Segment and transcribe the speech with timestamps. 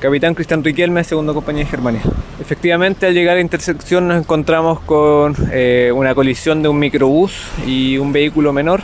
[0.00, 2.02] Capitán Cristian Riquelme, segundo compañía de Germania.
[2.38, 7.32] Efectivamente, al llegar a la intersección nos encontramos con eh, una colisión de un microbús
[7.66, 8.82] y un vehículo menor.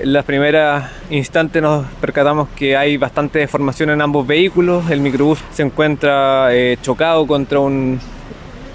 [0.00, 4.88] En las primeras instantes nos percatamos que hay bastante deformación en ambos vehículos.
[4.90, 7.98] El microbús se encuentra eh, chocado contra un,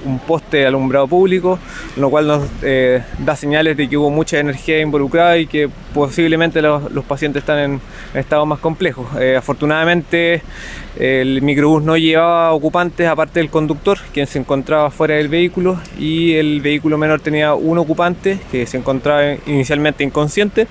[0.05, 1.59] un poste de alumbrado público,
[1.99, 6.61] lo cual nos eh, da señales de que hubo mucha energía involucrada y que posiblemente
[6.61, 7.81] los, los pacientes están en,
[8.13, 9.05] en estados más complejos.
[9.19, 10.41] Eh, afortunadamente
[10.97, 16.33] el microbús no llevaba ocupantes aparte del conductor, quien se encontraba fuera del vehículo, y
[16.33, 20.67] el vehículo menor tenía un ocupante que se encontraba inicialmente inconsciente.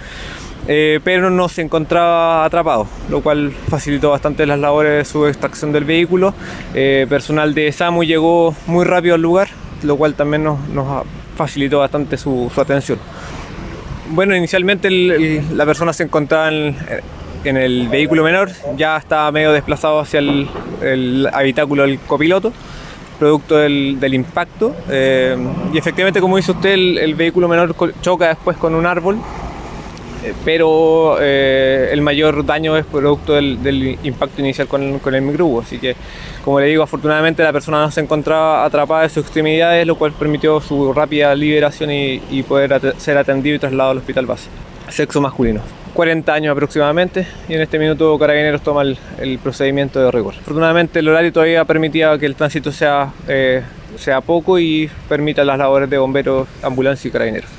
[0.71, 5.73] Eh, pero no se encontraba atrapado, lo cual facilitó bastante las labores de su extracción
[5.73, 6.35] del vehículo.
[6.75, 9.49] Eh, personal de SAMU llegó muy rápido al lugar,
[9.83, 11.07] lo cual también nos, nos
[11.39, 12.99] facilitó bastante su, su, atención.
[14.11, 19.53] Bueno, inicialmente el, el, la persona se encontraba en, el vehículo menor, ya estaba medio
[19.53, 22.53] desplazado hacia el, habitáculo del copiloto
[23.19, 25.37] producto del, impacto eh,
[25.73, 29.19] y efectivamente como dice usted el, vehículo menor choca después con un árbol
[30.45, 35.67] pero eh, el mayor daño es producto del, del impacto inicial con, con el microbús.
[35.67, 35.97] Así que,
[36.45, 40.13] como le digo, afortunadamente la persona no se encontraba atrapada en sus extremidades, lo cual
[40.13, 44.49] permitió su rápida liberación y, y poder at ser atendido y trasladado al hospital base.
[44.89, 45.61] Sexo masculino.
[45.95, 50.35] 40 años aproximadamente y en este minuto Carabineros toma el, el procedimiento de rigor.
[50.41, 53.63] Afortunadamente el horario todavía permitía que el tránsito sea, eh,
[53.97, 57.51] sea poco y permita las labores de bomberos, ambulancia y carabineros.